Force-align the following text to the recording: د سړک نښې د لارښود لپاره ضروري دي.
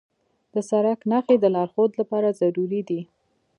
د 0.53 0.55
سړک 0.69 0.99
نښې 1.11 1.35
د 1.39 1.45
لارښود 1.55 1.91
لپاره 1.99 2.35
ضروري 2.41 2.81
دي. 2.89 3.01